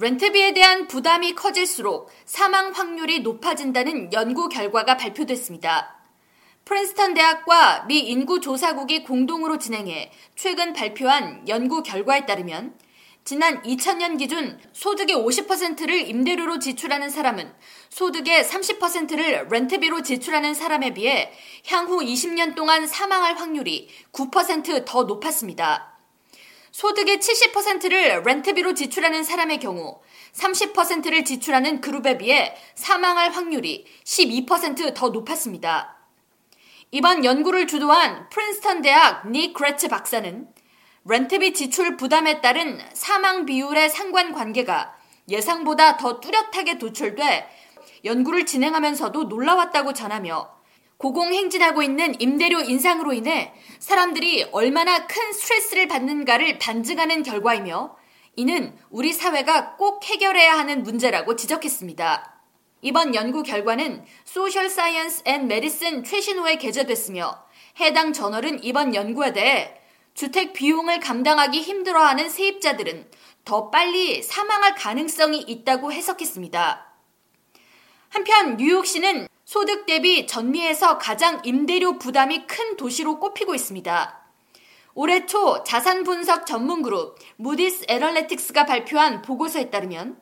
[0.00, 5.96] 렌트비에 대한 부담이 커질수록 사망 확률이 높아진다는 연구 결과가 발표됐습니다.
[6.64, 12.78] 프린스턴 대학과 미 인구조사국이 공동으로 진행해 최근 발표한 연구 결과에 따르면
[13.24, 17.52] 지난 2000년 기준 소득의 50%를 임대료로 지출하는 사람은
[17.90, 21.32] 소득의 30%를 렌트비로 지출하는 사람에 비해
[21.66, 25.97] 향후 20년 동안 사망할 확률이 9%더 높았습니다.
[26.78, 30.00] 소득의 70%를 렌트비로 지출하는 사람의 경우
[30.32, 35.96] 30%를 지출하는 그룹에 비해 사망할 확률이 12%더 높았습니다.
[36.92, 40.46] 이번 연구를 주도한 프린스턴 대학 니 크레츠 박사는
[41.04, 44.94] 렌트비 지출 부담에 따른 사망 비율의 상관 관계가
[45.28, 47.48] 예상보다 더 뚜렷하게 도출돼
[48.04, 50.57] 연구를 진행하면서도 놀라웠다고 전하며
[50.98, 57.96] 고공행진하고 있는 임대료 인상으로 인해 사람들이 얼마나 큰 스트레스를 받는가를 반증하는 결과이며
[58.34, 62.34] 이는 우리 사회가 꼭 해결해야 하는 문제라고 지적했습니다.
[62.82, 67.44] 이번 연구 결과는 Social Science and Medicine 최신호에 게재됐으며
[67.80, 69.74] 해당 저널은 이번 연구에 대해
[70.14, 73.08] 주택 비용을 감당하기 힘들어하는 세입자들은
[73.44, 76.86] 더 빨리 사망할 가능성이 있다고 해석했습니다.
[78.10, 84.22] 한편 뉴욕시는 소득 대비 전미에서 가장 임대료 부담이 큰 도시로 꼽히고 있습니다.
[84.92, 90.20] 올해 초 자산 분석 전문 그룹 무디스 애널리틱스가 발표한 보고서에 따르면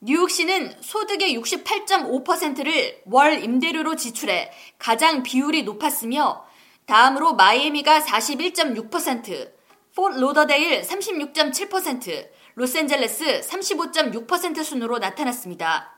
[0.00, 6.44] 뉴욕시는 소득의 68.5%를 월 임대료로 지출해 가장 비율이 높았으며
[6.86, 9.52] 다음으로 마이애미가 41.6%,
[9.94, 15.92] 포트 로더데일 36.7%, 로스앤젤레스 35.6% 순으로 나타났습니다.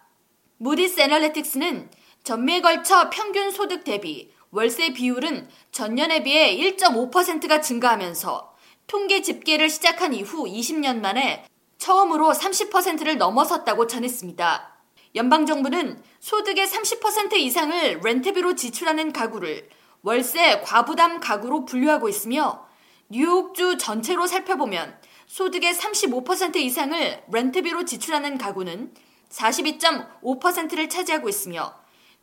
[0.59, 1.89] 무디스 애널리틱스는
[2.25, 10.45] 전미에 걸쳐 평균 소득 대비 월세 비율은 전년에 비해 1.5%가 증가하면서 통계 집계를 시작한 이후
[10.45, 11.45] 20년 만에
[11.79, 14.79] 처음으로 30%를 넘어섰다고 전했습니다.
[15.15, 19.69] 연방정부는 소득의 30% 이상을 렌트비로 지출하는 가구를
[20.03, 22.67] 월세 과부담 가구로 분류하고 있으며
[23.09, 28.95] 뉴욕주 전체로 살펴보면 소득의 35% 이상을 렌트비로 지출하는 가구는
[29.31, 31.75] 42.5%를 차지하고 있으며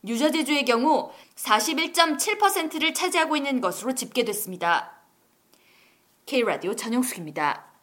[0.06, 4.94] 뉴저지주의 경우 41.7%를 차지하고 있는 것으로 집계됐습니다.
[6.28, 7.75] K라디오 전영숙입니다.